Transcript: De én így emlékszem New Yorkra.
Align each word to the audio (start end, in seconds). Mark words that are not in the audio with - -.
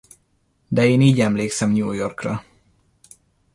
De 0.67 0.85
én 0.87 1.01
így 1.01 1.19
emlékszem 1.19 1.71
New 1.71 1.91
Yorkra. 1.91 2.43